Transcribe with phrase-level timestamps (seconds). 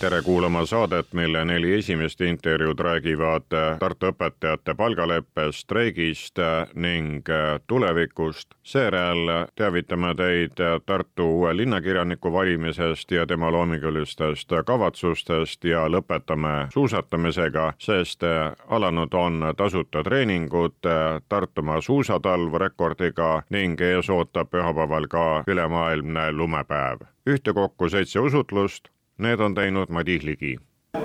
[0.00, 6.38] tere kuulama saadet, mille neli esimest intervjuud räägivad Tartu õpetajate palgaleppest, streigist
[6.74, 7.28] ning
[7.66, 8.54] tulevikust.
[8.62, 18.24] seejärel teavitame teid Tartu uue linnakirjaniku valimisest ja tema loomingulistest kavatsustest ja lõpetame suusatamisega, sest
[18.68, 20.88] alanud on tasuta treeningud
[21.28, 27.04] Tartumaa suusatalv rekordiga ning ees ootab pühapäeval ka ülemaailmne lumepäev.
[27.26, 28.88] ühtekokku seitse usutlust
[29.20, 30.58] Need on teinud Madis Ligi.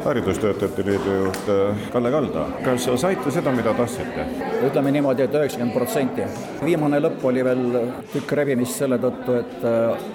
[0.06, 4.24] haridustöötajate liidu juht äh, Kalle Kalda, kas saite seda, mida tahtsite?
[4.68, 6.24] ütleme niimoodi et, et üheksakümmend protsenti.
[6.66, 7.66] viimane lõpp oli veel
[8.14, 10.06] tükk rebimist selle tõttu, et äh,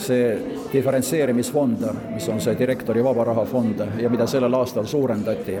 [0.00, 0.30] see
[0.72, 1.84] diferentseerimisfond,
[2.14, 5.58] mis on see direktori vaba raha fond ja mida sellel aastal suurendati,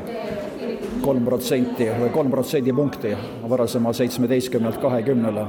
[1.04, 3.12] kolm protsenti või kolm protsendipunkti
[3.50, 5.44] varasema seitsmeteistkümnelt kahekümnele,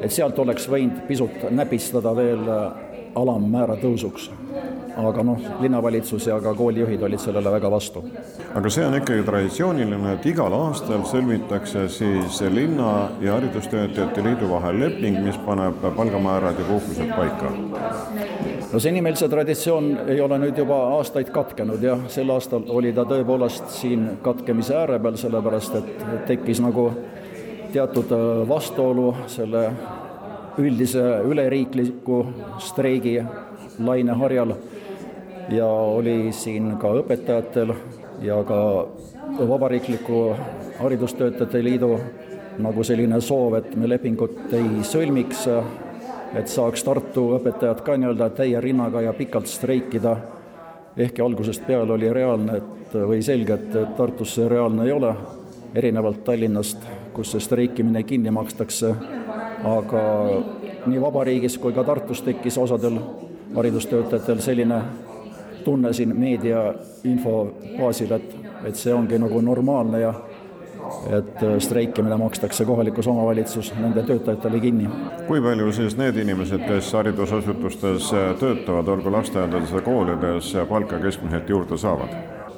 [0.00, 2.82] et sealt oleks võinud pisut näpistada veel äh,
[3.20, 4.30] alammäära tõusuks
[4.96, 8.04] aga noh, linnavalitsus ja ka koolijuhid olid sellele väga vastu.
[8.54, 14.80] aga see on ikkagi traditsiooniline, et igal aastal sõlmitakse siis linna ja Haridustöötajate Liidu vahel
[14.80, 17.52] leping, mis paneb palgamäärad ja puhkused paika?
[18.72, 23.06] no senimeil see traditsioon ei ole nüüd juba aastaid katkenud jah, sel aastal oli ta
[23.08, 26.88] tõepoolest siin katkemise ääre peal, sellepärast et tekkis nagu
[27.74, 29.66] teatud äh, vastuolu selle
[30.58, 32.20] üldise üleriikliku
[32.62, 33.18] streigi
[33.82, 34.54] laineharjal
[35.48, 37.74] ja oli siin ka õpetajatel
[38.22, 38.58] ja ka
[39.48, 40.36] Vabariikliku
[40.78, 41.98] Haridustöötajate Liidu
[42.58, 45.46] nagu selline soov, et me lepingut ei sõlmiks,
[46.38, 50.16] et saaks Tartu õpetajad ka nii-öelda täie rinnaga ja pikalt streikida,
[50.96, 55.14] ehkki algusest peale oli reaalne, et või selge, et Tartus see reaalne ei ole,
[55.74, 58.94] erinevalt Tallinnast, kus see streikimine kinni makstakse,
[59.66, 60.04] aga
[60.86, 63.00] nii vabariigis kui ka Tartus tekkis osadel
[63.54, 64.80] haridustöötajatel selline
[65.64, 66.72] tunne siin meedia
[67.04, 70.14] info baasil, et, et see ongi nagu normaalne ja
[71.10, 74.88] et äh, streikimine makstakse kohalikus omavalitsus nende töötajatele kinni.
[75.26, 81.48] kui palju siis need inimesed, kes haridusasutustes äh, töötavad, olgu lasteaedades või koolides, palka keskmiselt
[81.48, 82.12] juurde saavad?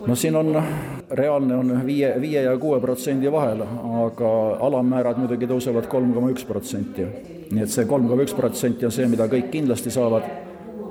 [0.06, 0.62] no siin on,
[1.10, 3.62] reaalne on viie, viie ja kuue protsendi vahel,
[4.06, 4.32] aga
[4.68, 7.06] alammäärad muidugi tõusevad kolm koma üks protsenti.
[7.50, 10.26] nii et see kolm koma üks protsenti on see, mida kõik kindlasti saavad,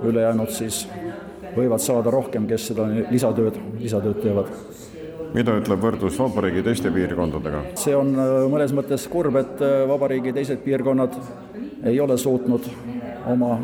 [0.03, 0.85] ülejäänud siis
[1.55, 4.51] võivad saada rohkem, kes seda lisatööd, lisatööd teevad.
[5.35, 7.63] mida ütleb võrdlus vabariigi teiste piirkondadega?
[7.79, 11.17] see on äh, mõnes mõttes kurb, et äh, vabariigi teised piirkonnad
[11.83, 12.69] ei ole suutnud
[13.27, 13.57] oma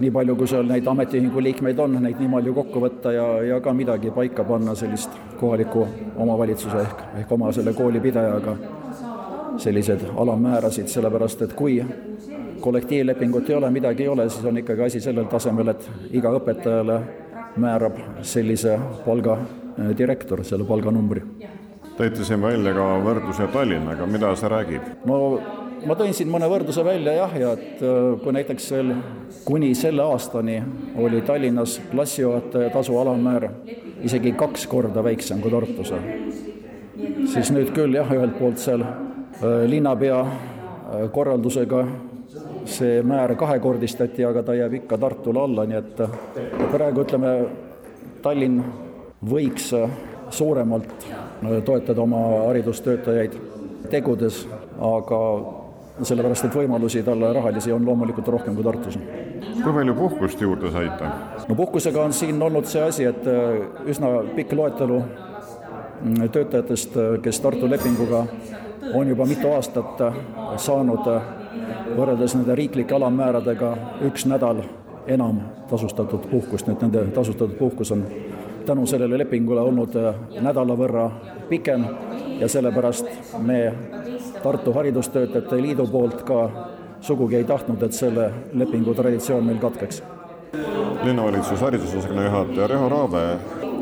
[0.00, 3.60] nii palju, kui seal neid ametiühingu liikmeid on, neid nii palju kokku võtta ja, ja
[3.60, 5.84] ka midagi paika panna, sellist kohaliku
[6.16, 8.56] omavalitsuse ehk, ehk oma selle koolipidajaga
[9.60, 11.80] selliseid alammäärasid, sellepärast et kui
[12.60, 17.00] kollektiivlepingut ei ole, midagi ei ole, siis on ikkagi asi sellel tasemel, et iga õpetajale
[17.60, 21.22] määrab sellise palga äh, direktor, selle palganumbri.
[21.96, 24.86] tõite siin välja ka võrdluse Tallinnaga, mida see räägib?
[25.08, 25.18] no
[25.86, 28.94] ma tõin siin mõne võrdluse välja jah, ja et äh, kui näiteks veel
[29.44, 30.60] kuni selle aastani
[30.96, 33.50] oli Tallinnas klassijuhataja tasu alammäär
[34.04, 35.92] isegi kaks korda väiksem kui Tartus,
[37.32, 38.84] siis nüüd küll jah, ühelt poolt seal
[39.42, 40.24] linnapea
[41.12, 41.84] korraldusega
[42.68, 46.02] see määr kahekordistati, aga ta jääb ikka Tartule alla, nii et
[46.72, 47.32] praegu ütleme,
[48.22, 48.60] Tallinn
[49.24, 49.70] võiks
[50.30, 51.06] suuremalt
[51.64, 53.36] toetada oma haridustöötajaid
[53.90, 54.44] tegudes,
[54.76, 55.20] aga
[56.04, 58.98] sellepärast, et võimalusi talle rahalisi on loomulikult rohkem kui Tartus.
[59.62, 61.10] kui palju puhkust juurde saite?
[61.48, 63.26] no puhkusega on siin olnud see asi, et
[63.88, 65.02] üsna pikk loetelu
[66.32, 68.26] töötajatest, kes Tartu lepinguga
[68.94, 70.02] on juba mitu aastat
[70.56, 71.06] saanud
[71.96, 73.76] võrreldes nende riiklike alammääradega
[74.08, 74.62] üks nädal
[75.06, 78.04] enam tasustatud puhkust, nii et nende tasustatud puhkus on
[78.66, 81.08] tänu sellele lepingule olnud äh, nädala võrra
[81.48, 81.84] pikem
[82.40, 83.06] ja sellepärast
[83.38, 83.72] me
[84.42, 86.50] Tartu Haridustöötajate Liidu poolt ka
[87.00, 90.02] sugugi ei tahtnud, et selle lepingu traditsioon meil katkeks.
[91.04, 93.24] linnavalitsuse haridusosakonna juhataja Reho Raave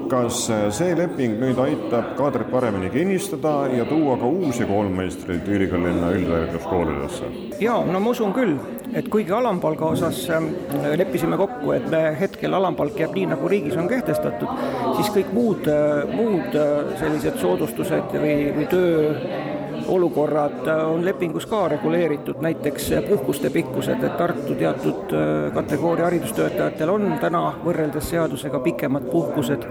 [0.08, 0.46] kas
[0.76, 7.30] see leping nüüd aitab kaadrit paremini kinnistada ja tuua ka uusi koolmeistreid ülikoolilinna üldhariduskoolidesse?
[7.60, 8.56] jaa, no ma usun küll,
[8.96, 10.50] et kuigi alampalga osas ähm,
[10.96, 14.64] leppisime kokku, et hetkel alampalk jääb nii, nagu riigis on kehtestatud,
[14.98, 19.47] siis kõik muud, äh, muud äh, sellised soodustused või, või töö
[19.88, 25.14] olukorrad on lepingus ka reguleeritud, näiteks puhkuste pikkused, et Tartu teatud
[25.54, 29.64] kategooria haridustöötajatel on täna võrreldes seadusega pikemad puhkused.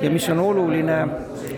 [0.00, 0.98] Ja mis on oluline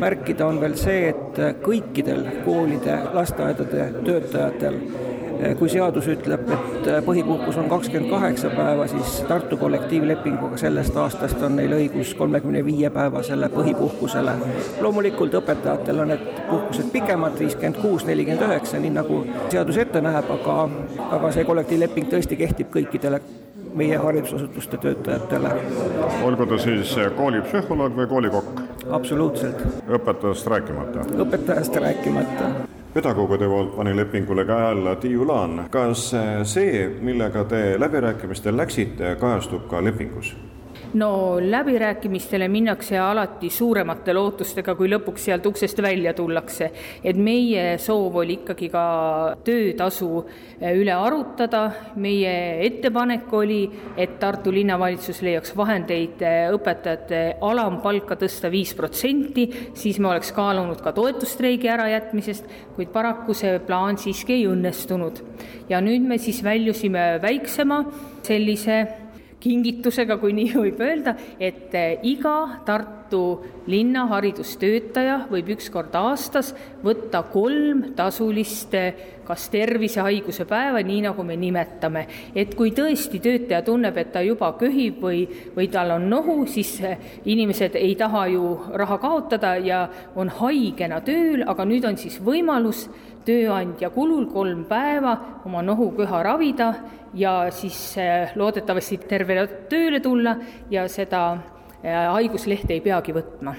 [0.00, 4.78] märkida, on veel see, et kõikidel koolide, lasteaedade töötajatel
[5.58, 11.56] kui seadus ütleb, et põhipuhkus on kakskümmend kaheksa päeva, siis Tartu kollektiivlepinguga sellest aastast on
[11.56, 14.34] neil õigus kolmekümne viie päevasele põhipuhkusele.
[14.80, 20.32] loomulikult õpetajatel on need puhkused pikemad, viiskümmend kuus, nelikümmend üheksa, nii nagu seadus ette näeb,
[20.38, 20.56] aga,
[21.10, 23.20] aga see kollektiivleping tõesti kehtib kõikidele
[23.74, 25.54] meie haridusasutuste töötajatele.
[26.24, 28.60] olgu ta siis koolipsühholoog või koolikokk?
[28.90, 29.64] absoluutselt.
[29.88, 31.06] õpetajast rääkimata?
[31.24, 32.52] õpetajast rääkimata
[32.94, 35.66] pedagoogide poolt pani lepingule käe alla Tiiu Laan.
[35.70, 36.10] kas
[36.44, 40.34] see, millega te läbirääkimistel läksite, kajastub ka lepingus?
[40.94, 46.70] No läbirääkimistele minnakse alati suuremate lootustega, kui lõpuks sealt uksest välja tullakse.
[47.04, 48.84] et meie soov oli ikkagi ka
[49.44, 50.10] töötasu
[50.60, 53.60] eh, üle arutada, meie ettepanek oli,
[53.96, 60.82] et Tartu linnavalitsus leiaks vahendeid eh, õpetajate alampalka tõsta viis protsenti, siis me oleks kaalunud
[60.82, 65.22] ka toetusstreigi ärajätmisest, kuid paraku see plaan siiski ei õnnestunud.
[65.68, 67.84] ja nüüd me siis väljusime väiksema
[68.26, 68.99] sellise
[69.40, 73.22] kingitusega, kui nii võib öelda, et eh, iga Tartu
[73.70, 76.52] linna haridustöötaja võib üks kord aastas
[76.84, 82.06] võtta kolm tasulist eh, kas tervisehaiguse päeva, nii nagu me nimetame.
[82.34, 85.22] et kui tõesti töötaja tunneb, et ta juba köhib või,
[85.56, 88.44] või tal on nohu, siis eh, inimesed ei taha ju
[88.74, 89.84] raha kaotada ja
[90.16, 92.88] on haigena tööl, aga nüüd on siis võimalus
[93.24, 96.70] tööandja kulul kolm päeva oma nohuköha ravida
[97.14, 100.36] ja siis eh, loodetavasti tervena tööle tulla
[100.70, 101.24] ja seda
[101.82, 103.54] eh, haiguslehte ei peagi võtma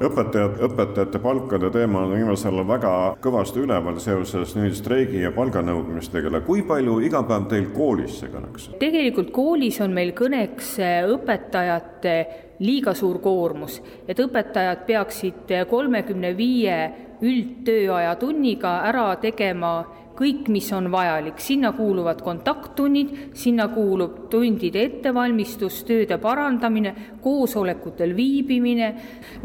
[0.00, 2.92] õpetajad, õpetajate palkade teema on viimasel ajal väga
[3.22, 6.40] kõvasti üleval seoses nüüd streigi ja palganõudmistega.
[6.46, 8.70] kui palju iga päev teil koolis see kõneks?
[8.80, 12.16] tegelikult koolis on meil kõneks eh, õpetajate
[12.60, 16.76] liiga suur koormus, et õpetajad peaksid kolmekümne viie
[17.20, 19.72] üldtööaja tunniga ära tegema
[20.20, 28.92] kõik, mis on vajalik, sinna kuuluvad kontakttunnid, sinna kuulub tundide ettevalmistus, tööde parandamine, koosolekutel viibimine,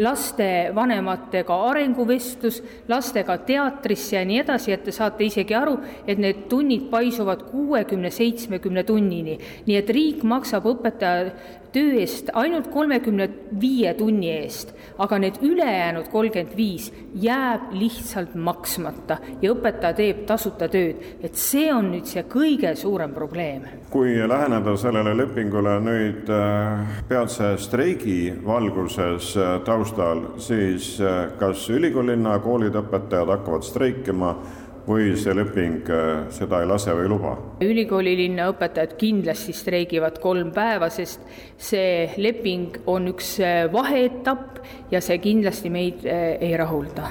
[0.01, 2.61] lastevanematega arenguvestlus,
[2.91, 5.77] lastega teatrisse ja nii edasi, et te saate isegi aru,
[6.07, 9.39] et need tunnid paisuvad kuuekümne, seitsmekümne tunnini.
[9.65, 11.31] nii et riik maksab õpetaja
[11.75, 13.27] töö eest ainult kolmekümne
[13.59, 14.71] viie tunni eest,
[15.01, 16.87] aga need ülejäänud kolmkümmend viis
[17.19, 23.11] jääb lihtsalt maksmata ja õpetaja teeb tasuta tööd, et see on nüüd see kõige suurem
[23.15, 23.67] probleem.
[23.91, 32.37] kui läheneda sellele lepingule nüüd äh, peatse streigi valguses äh, taustal, siis äh, kas ülikoolina
[32.43, 34.31] koolide õpetajad hakkavad streikima
[34.85, 35.87] või see leping
[36.29, 37.31] seda ei lase või ei luba?
[37.65, 41.25] ülikoolilinna õpetajad kindlasti streigivad kolm päeva, sest
[41.57, 43.39] see leping on üks
[43.73, 44.61] vaheetapp
[44.93, 47.09] ja see kindlasti meid ei rahulda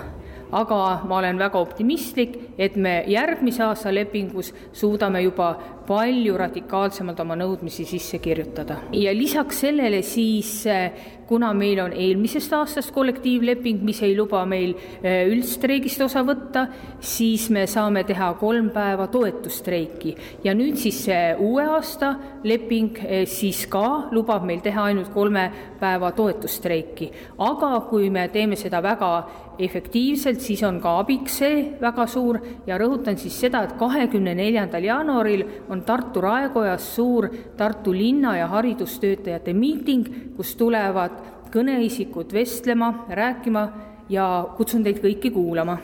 [0.52, 5.55] aga ma olen väga optimistlik, et me järgmise aasta lepingus suudame juba
[5.85, 8.76] palju radikaalsemalt oma nõudmisi sisse kirjutada.
[8.93, 10.93] ja lisaks sellele siis, eh,
[11.26, 16.67] kuna meil on eelmisest aastast kollektiivleping, mis ei luba meil eh, üldstreigist osa võtta,
[17.00, 22.14] siis me saame teha kolm päeva toetusstreiki ja nüüd siis see uue aasta
[22.44, 25.50] leping eh, siis ka lubab meil teha ainult kolme
[25.81, 27.11] päeva toetusstreiki.
[27.38, 29.12] aga kui me teeme seda väga
[29.58, 34.84] efektiivselt, siis on ka abiks see väga suur ja rõhutan siis seda, et kahekümne neljandal
[34.84, 41.19] jaanuaril on Tartu Raekojas suur Tartu linna ja haridustöötajate miiting, kus tulevad
[41.55, 43.69] kõneisikud vestlema, rääkima
[44.08, 44.26] ja
[44.56, 45.79] kutsun teid kõiki kuulama.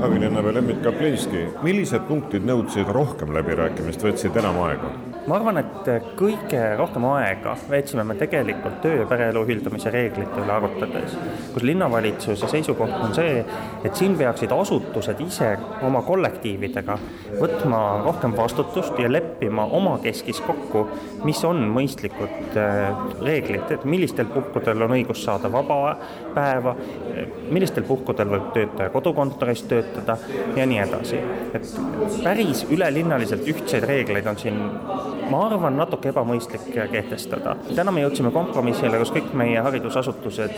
[0.00, 5.09] abilinnapea Lembit Kaplinski, millised punktid nõudsid rohkem läbirääkimist, võtsid enam aega?
[5.28, 10.54] Ma arvan, et kõige rohkem aega veetsime me tegelikult töö ja pereelu ühildamise reeglite üle
[10.54, 11.16] arutades,
[11.54, 13.42] kus linnavalitsuse seisukoht on see,
[13.84, 15.50] et siin peaksid asutused ise
[15.86, 16.96] oma kollektiividega
[17.40, 20.86] võtma rohkem vastutust ja leppima omakeskis kokku,
[21.28, 22.88] mis on mõistlikud äh,
[23.20, 25.96] reeglid, et millistel puhkudel on õigus saada vaba
[26.34, 26.74] päeva,
[27.50, 30.16] millistel puhkudel võib töötaja kodukontoris töötada
[30.56, 31.20] ja nii edasi.
[31.54, 31.72] et
[32.24, 34.60] päris ülelinnaliselt ühtseid reegleid on siin
[35.30, 37.56] ma arvan, natuke ebamõistlik kehtestada.
[37.74, 40.56] täna me jõudsime kompromissile, kus kõik meie haridusasutused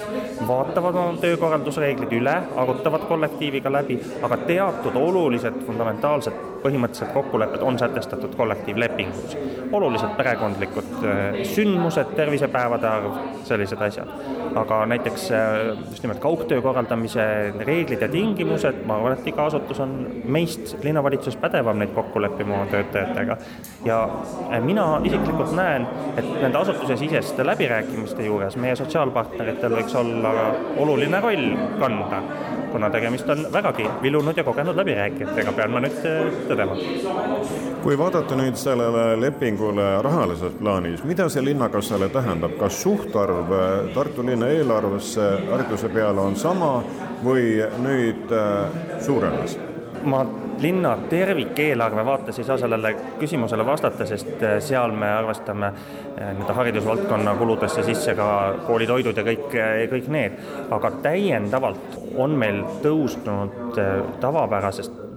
[0.49, 8.35] vaatavad oma töökorraldusreeglid üle, arutavad kollektiiviga läbi, aga teatud olulised fundamentaalsed põhimõttelised kokkulepped on sätestatud
[8.37, 9.37] kollektiivlepingus.
[9.73, 14.09] olulised perekondlikud äh, sündmused, tervisepäevade arv, sellised asjad.
[14.55, 19.81] aga näiteks äh, just nimelt kaugtöö korraldamise reeglid ja tingimused, ma arvan, et iga asutus
[19.81, 23.37] on meist, linnavalitsus, pädevam neid kokku leppima oma töötajatega.
[23.85, 24.03] ja
[24.53, 30.35] äh, mina isiklikult näen, et nende asutusesiseste läbirääkimiste juures meie sotsiaalpartneritel võiks olla
[30.77, 32.23] oluline roll kanda
[32.73, 36.77] kuna tegemist on vägagi vilunud ja kogenud läbirääkijatega, pean ma nüüd äh, tõdema.
[37.83, 44.27] kui vaadata nüüd sellele lepingule rahalises plaanis, mida see linnakassale tähendab, kas suhtarv äh, Tartu
[44.27, 46.79] linna eelarvesse hariduse peale on sama
[47.25, 49.59] või nüüd äh, suurenes?
[50.05, 50.25] ma
[50.59, 56.55] linna tervikeelarve vaates ei saa sellele küsimusele vastata, sest äh, seal me arvestame äh, nii-öelda
[56.55, 58.29] haridusvaldkonna kuludesse sisse ka
[58.67, 60.39] koolitoidud ja kõik, äh, kõik need.
[60.71, 63.79] aga täiendavalt on meil tõusnud
[64.21, 65.12] tavapärasest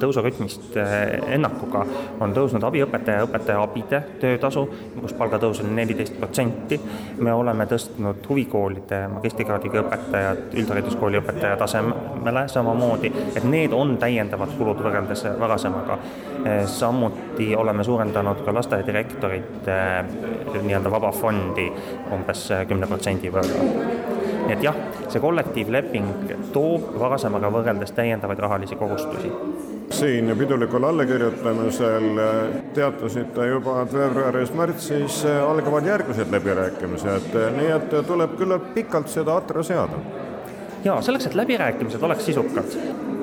[0.00, 1.84] tõusurütmist äh, ennakuga
[2.20, 4.64] on tõusnud abiõpetaja ja õpetaja abide töötasu,
[5.00, 6.80] kus palgatõus on neliteist protsenti.
[7.18, 14.82] me oleme tõstnud huvikoolide magistrikraadiga õpetajad üldhariduskooli õpetaja tasemele samamoodi, et need on täiendavad kulud
[14.82, 15.98] võrreldes varasemaga.
[16.46, 21.70] Äh, samuti oleme suurendanud ka lasteaiadirektorite äh, nii-öelda vaba fondi
[22.12, 24.05] umbes kümne protsendi võrra
[24.46, 24.76] nii et jah,
[25.08, 29.32] see kollektiivleping toob varasemaga võrreldes täiendavaid rahalisi kohustusi
[29.90, 32.20] siin pidulikul allakirjutamisel
[32.74, 40.00] teatasite juba, et veebruaris-märtsis algavad järgmised läbirääkimised, nii et tuleb küllalt pikalt seda atra seada.
[40.84, 42.76] jaa, selleks, et läbirääkimised oleks sisukad,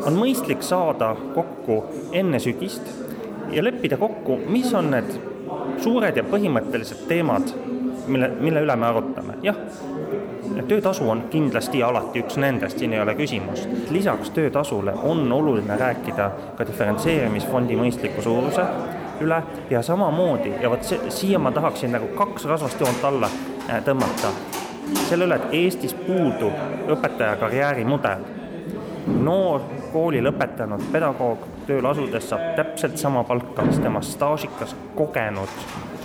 [0.08, 2.88] on mõistlik saada kokku enne sügist
[3.52, 5.14] ja leppida kokku, mis on need
[5.84, 7.54] suured ja põhimõttelised teemad,
[8.08, 9.38] mille, mille üle me arutame.
[9.44, 9.60] jah,
[10.68, 13.70] töötasu on kindlasti alati üks nendest, siin ei ole küsimust.
[13.90, 18.66] lisaks töötasule on oluline rääkida ka diferentseerimisfondi mõistliku suuruse
[19.22, 23.30] üle ja samamoodi ja vot see, siia ma tahaksin nagu kaks rasvast joont alla
[23.70, 24.34] äh, tõmmata.
[25.10, 28.24] selle üle, et Eestis puudub õpetaja karjäärimudel.
[29.08, 29.62] noor
[29.94, 35.50] kooli lõpetanud pedagoog tööle asudes saab täpselt sama palka, mis tema staažikas kogenud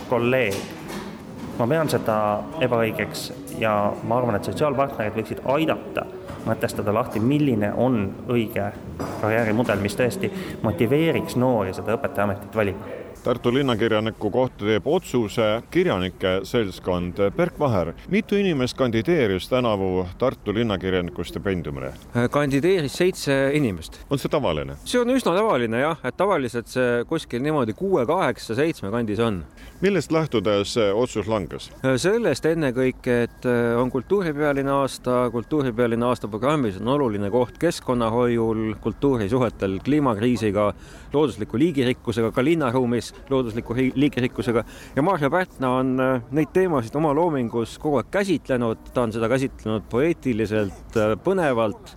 [0.09, 0.78] kolleeg
[1.59, 2.19] ma pean seda
[2.63, 3.25] ebaõigeks
[3.59, 3.75] ja
[4.07, 6.07] ma arvan, et sotsiaalpartnerid võiksid aidata
[6.47, 7.99] mõtestada lahti, milline on
[8.31, 8.71] õige
[9.21, 10.31] karjäärimudel, mis tõesti
[10.63, 12.97] motiveeriks noori seda õpetajaametit valima
[13.29, 17.19] Tartu linnakirjaniku kohta teeb otsuse kirjanike seltskond.
[17.37, 21.91] Berk Vaher, mitu inimest kandideeris tänavu Tartu linnakirjaniku stipendiumile?
[22.31, 24.01] kandideeris seitse inimest.
[24.11, 24.79] on see tavaline?
[24.85, 29.45] see on üsna tavaline jah, et tavaliselt see kuskil niimoodi kuue, kaheksa, seitsme kandis on.
[29.81, 31.69] millest lähtudes otsus langes?
[31.97, 40.73] sellest ennekõike, et on kultuuripealine aasta, kultuuripealine aasta programmis on oluline koht keskkonnahoiul, kultuurisuhetel kliimakriisiga,
[41.13, 44.65] loodusliku liigirikkusega ka linnaruumis loodusliku liigirikkusega
[44.97, 49.29] ja Maarja Pärtna on äh, neid teemasid oma loomingus kogu aeg käsitlenud, ta on seda
[49.31, 51.97] käsitlenud poeetiliselt, äh, põnevalt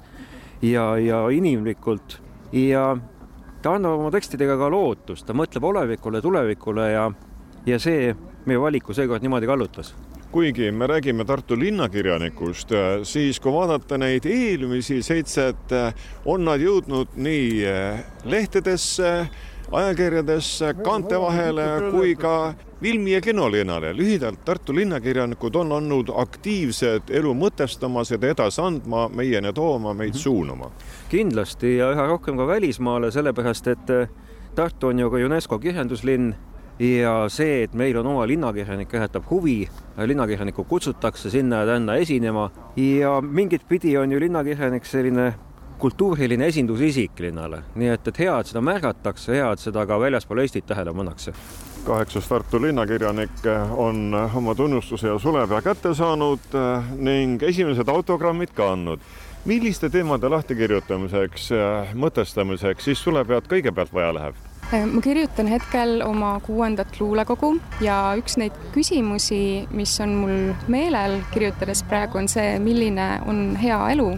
[0.61, 2.19] ja, ja inimlikult.
[2.51, 2.95] Ja
[3.61, 7.09] ta annab oma tekstidega ka lootust, ta mõtleb olevikule, tulevikule ja,
[7.65, 8.13] ja see
[8.45, 9.93] meie valiku seekord niimoodi kallutas
[10.31, 15.73] kuigi me räägime Tartu linnakirjanikust, äh, siis kui vaadata neid eelmisi seitset,
[16.25, 17.65] on nad jõudnud nii
[18.25, 19.11] lehtedesse,
[19.71, 23.93] ajakirjadesse, kaante vahele kui ka filmi- ja kinolinnale.
[23.97, 30.17] lühidalt, Tartu linnakirjanikud on olnud aktiivsed elu mõtestamas ja edasi andma, meieni tooma, meid mhm.
[30.17, 30.71] suunama.
[31.09, 33.87] kindlasti ja üha rohkem ka välismaale, sellepärast et
[34.55, 36.35] Tartu on ju ka UNESCO kirjanduslinn
[36.81, 39.59] ja see, et meil on oma linnakirjanik, äratab huvi,
[39.97, 45.33] linnakirjanikku kutsutakse sinna ja tänna esinema ja mingit pidi on ju linnakirjanik selline
[45.81, 50.43] kultuuriline esindusisik linnale, nii et, et hea, et seda märgatakse, hea, et seda ka väljaspool
[50.43, 51.33] Eestit tähele pannakse.
[51.85, 53.45] kaheksas Tartu linnakirjanik
[53.77, 56.53] on oma tunnustuse ja sulepea kätte saanud
[56.97, 58.99] ning esimesed autogrammid ka andnud.
[59.45, 61.49] milliste teemade lahtikirjutamiseks,
[61.93, 64.50] mõtestamiseks siis sulepead kõigepealt vaja läheb?
[64.71, 70.37] Eh, ma kirjutan hetkel oma kuuendat luulekogu ja üks neid küsimusi, mis on mul
[70.71, 74.13] meelel kirjutades praegu, on see, milline on hea elu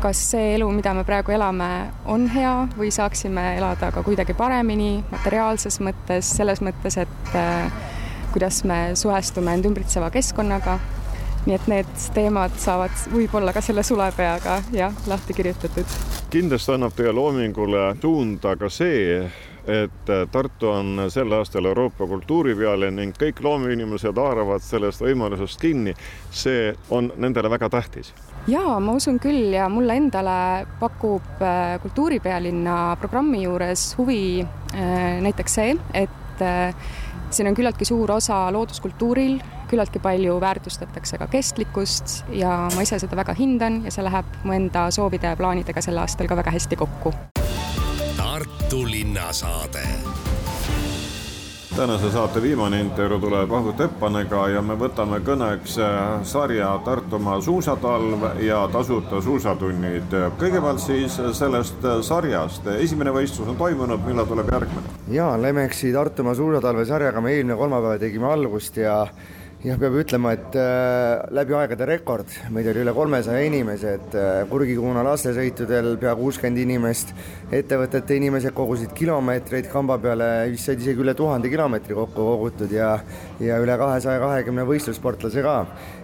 [0.00, 1.68] kas see elu, mida me praegu elame,
[2.08, 7.72] on hea või saaksime elada ka kuidagi paremini materiaalses mõttes, selles mõttes, et äh,
[8.32, 10.80] kuidas me suhestume end ümbritseva keskkonnaga.
[11.44, 15.96] nii et need teemad saavad võib-olla ka selle sulepeaga jah, lahti kirjutatud.
[16.32, 19.20] kindlasti annab teie loomingule suunda ka see,
[19.66, 25.94] et Tartu on sel aastal Euroopa kultuuripealinn ning kõik loomeinimesed haaravad sellest võimalusest kinni.
[26.30, 28.12] see on nendele väga tähtis.
[28.46, 35.54] jaa, ma usun küll ja mulle endale pakub äh, kultuuripealinna programmi juures huvi äh, näiteks
[35.54, 36.74] see, et äh,
[37.30, 39.38] siin on küllaltki suur osa looduskultuuril,
[39.70, 44.54] küllaltki palju väärtustatakse ka kestlikkust ja ma ise seda väga hindan ja see läheb mu
[44.56, 47.14] enda soovide ja plaanidega sel aastal ka väga hästi kokku.
[48.74, 49.80] Tartu linnasaade
[51.76, 58.24] tänase saate viimane intervjuu tuleb Ahu Teppanega ja me võtame kõneks äh, sarja Tartumaa suusatalv
[58.42, 60.16] ja tasuta suusatunnid.
[60.40, 64.98] kõigepealt siis sellest sarjast, esimene võistlus on toimunud, millal tuleb järgmine?
[65.20, 69.04] jaa, Lemeksi Tartumaa suusatalve sarjaga me eelmine kolmapäev tegime algust ja
[69.64, 74.42] jah, peab ütlema, et äh, läbi aegade rekord, meid oli üle kolmesaja inimese, et äh,
[74.50, 77.14] Kurgikuuna lastesõitudel pea kuuskümmend inimest,
[77.54, 82.98] ettevõtete inimesed kogusid kilomeetreid kamba peale, vist said isegi üle tuhande kilomeetri kokku kogutud ja
[83.40, 85.56] ja üle kahesaja kahekümne võistlussportlase ka.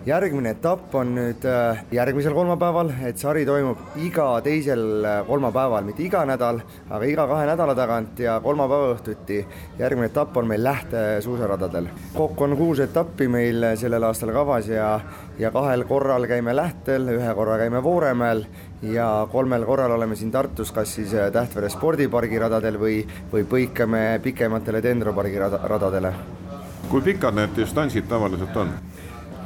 [0.07, 6.05] Järgmine etapp on nüüd äh, järgmisel kolmapäeval, et sari toimub iga teisel äh, kolmapäeval, mitte
[6.05, 9.45] iga nädal, aga iga kahe nädala tagant ja kolmapäeva õhtuti.
[9.79, 11.89] järgmine etapp on meil lähtesuusaradadel.
[12.15, 15.01] kokku on kuus etappi meil sellel aastal kavas ja,
[15.39, 18.45] ja kahel korral käime Lähtel, ühe korra käime Vooremäel
[18.83, 23.03] ja kolmel korral oleme siin Tartus, kas siis äh, Tähtvere spordipargi radadel või,
[23.33, 26.15] või põikame pikematele Dendropargi rada, radadele.
[26.91, 28.73] kui pikad need distantsid tavaliselt on?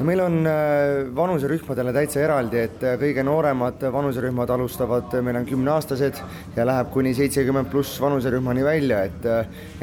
[0.01, 6.23] Meil on äh, vanuserühmadele täitsa eraldi, et äh, kõige nooremad vanuserühmad alustavad, meil on kümneaastased
[6.57, 9.31] ja läheb kuni seitsekümmend pluss vanuserühmani välja, et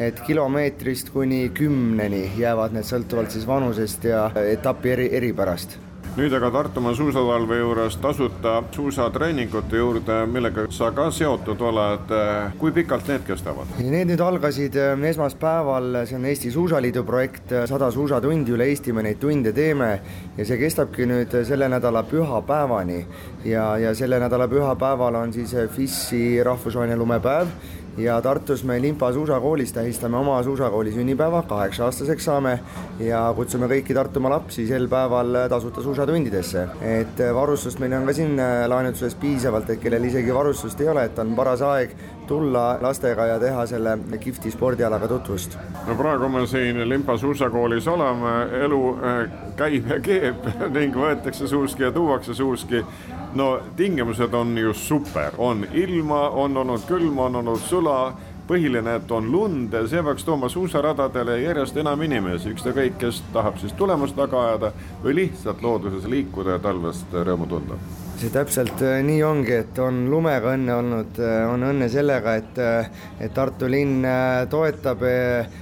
[0.01, 5.80] et kilomeetrist kuni kümneni jäävad need sõltuvalt siis vanusest ja etapi eri, eripärast
[6.18, 12.12] nüüd aga Tartumaa suusatalve juures tasuta suusatreeningute juurde, millega sa ka seotud oled.
[12.60, 13.72] kui pikalt need kestavad?
[13.80, 19.06] Need nüüd algasid äh, esmaspäeval, see on Eesti Suusaliidu projekt, sada suusatundi üle Eesti me
[19.08, 19.91] neid tunde teeme.
[20.38, 23.06] Ja see kestabki nüüd selle nädala pühapäevani.
[23.48, 27.56] Ja, ja selle nädala pühapäeval on siis FIS-i rahvusvaheline lumepäev
[27.98, 32.60] ja Tartus me Limpa suusakoolis tähistame oma suusakooli sünnipäeva, kaheksa-aastaseks saame
[33.00, 36.68] ja kutsume kõiki Tartumaa lapsi sel päeval tasuta suusatundidesse.
[36.82, 41.20] et varustust meil on ka siin laenutuses piisavalt, et kellel isegi varustust ei ole, et
[41.20, 41.96] on paras aeg
[42.28, 45.58] tulla lastega ja teha selle kihvti spordialaga tutvust.
[45.88, 51.84] no praegu me siin Limpa suusakoolis oleme, elu äh, käib ja keeb ning võetakse suuski
[51.84, 52.86] ja tuuakse suuski
[53.36, 58.14] no tingimused on ju super, on ilma, on olnud külma, on olnud sula,
[58.48, 63.75] põhiline, et on lund, see peaks tooma suusaradadele järjest enam inimesi, ükskõik, kes tahab siis
[63.79, 67.79] tulemust taga ajada või lihtsalt looduses liikuda ja talvest rõõmu tunda.
[68.22, 72.60] See täpselt äh, nii ongi, et on lumega õnne olnud, äh, on õnne sellega, et,
[72.62, 74.05] äh, et Tartu linn
[74.51, 75.01] toetab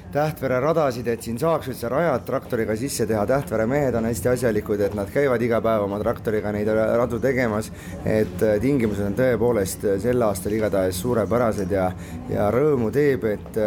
[0.10, 4.82] Tähtvere radasid, et siin saaks üldse rajad traktoriga sisse teha, Tähtvere mehed on hästi asjalikud,
[4.82, 7.70] et nad käivad iga päev oma traktoriga neid radu tegemas,
[8.10, 11.92] et tingimused on tõepoolest sel aastal igatahes suurepärased ja
[12.30, 13.60] ja rõõmu teeb, et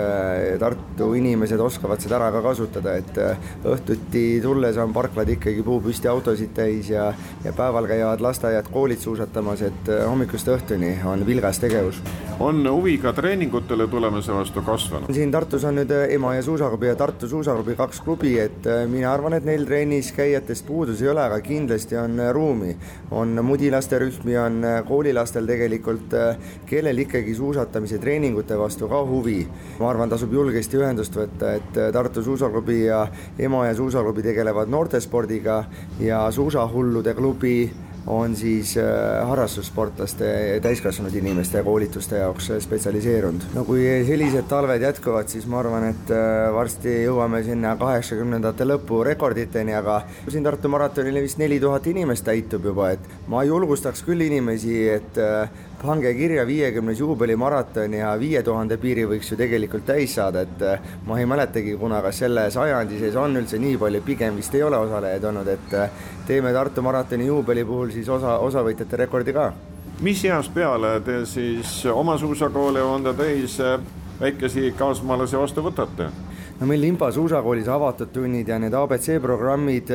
[0.59, 3.23] Tartu inimesed oskavad seda ära ka kasutada, et
[3.63, 7.13] õhtuti tulles on parklad ikkagi puupüsti autosid täis ja
[7.45, 12.03] ja päeval käivad lasteaiad koolid suusatamas, et äh, hommikust õhtuni on vilgas tegevus.
[12.41, 15.15] on huvi ka treeningutele tulemise vastu kasvanud?
[15.15, 15.91] siin Tartus on nüüd
[16.33, 20.09] äh, Emajõe suusaklubi ja Tartu suusaklubi kaks klubi, et äh, mina arvan, et neil trennis
[20.17, 22.77] käijatest puudus ei ole, aga kindlasti on ruumi.
[23.11, 26.15] on mudilaste rühmi, on koolilastel tegelikult,
[26.67, 29.47] kellel ikkagi suusatamise treeningute vastu ka huvi.
[29.79, 33.07] ma arvan, tasub julgesti ühendust võtta, et Tartu suusaklubi ja
[33.39, 35.65] Emajõe suusaklubi tegelevad noortespordiga
[36.01, 37.71] ja suusahullude klubi
[38.07, 43.43] on siis äh, harrastussportlaste ja täiskasvanud inimeste koolituste jaoks spetsialiseerunud.
[43.55, 49.03] no kui sellised talved jätkuvad, siis ma arvan, et äh, varsti jõuame sinna kaheksakümnendate lõpu
[49.07, 54.27] rekorditeni, aga siin Tartu maratonil vist neli tuhat inimest täitub juba, et ma julgustaks küll
[54.27, 60.15] inimesi, et äh, pange kirja viiekümnes juubelimaraton ja viie tuhande piiri võiks ju tegelikult täis
[60.15, 64.03] saada, et eh, ma ei mäletagi, kuna kas selle sajandi sees on üldse nii palju,
[64.07, 68.39] pigem vist ei ole osalejaid olnud, et eh, teeme Tartu maratoni juubeli puhul siis osa,
[68.47, 69.53] osavõtjate rekordi ka.
[70.03, 73.79] mis east peale te siis oma suusakooli on ta teise
[74.21, 76.11] väikesi kaasmaalasi vastu võtate?
[76.61, 79.91] no meil Limba suusakoolis avatud tunnid ja need abc programmid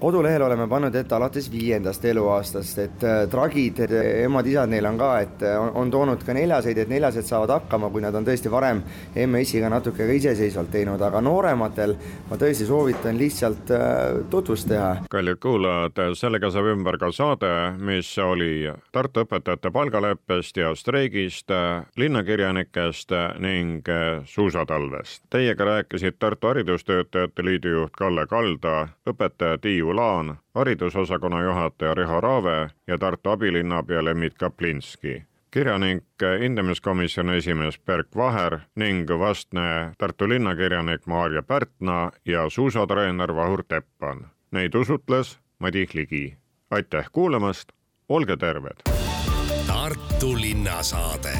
[0.00, 3.82] kodulehel oleme pannud ette alates viiendast eluaastast, et äh, tragid,
[4.24, 7.90] emad-isad neil on ka, et äh, on, on toonud ka neljaseid, et neljased saavad hakkama,
[7.92, 8.80] kui nad on tõesti varem
[9.26, 11.94] MS-iga natuke ka iseseisvalt teinud, aga noorematel
[12.30, 13.72] ma tõesti soovitan lihtsalt
[14.32, 14.90] tutvust teha.
[15.10, 17.52] kallid kuulajad, sellega saab ümber ka saade,
[17.84, 21.52] mis oli Tartu õpetajate palgaleppest ja streigist,
[22.00, 23.88] linnakirjanikest ning
[24.24, 25.26] suusatalvest.
[25.30, 32.70] Teiega rääkisid Tartu Haridustöötajate Liidu juht Kalle Kalda, õpetaja Tiiu Laan, haridusosakonna juhataja Riho Raave
[32.86, 36.04] ja Tartu abilinnapea Lembit Kaplinski kirjanik,
[36.40, 44.26] hindamiskomisjoni esimees Berk Vaher ning vastne Tartu linnakirjanik Maarja Pärtna ja suusatreener Vahur Teppan.
[44.50, 46.36] Neid usutles Madis Ligi.
[46.70, 47.72] aitäh kuulamast,
[48.08, 48.82] olge terved!
[49.66, 51.38] Tartu linnasaade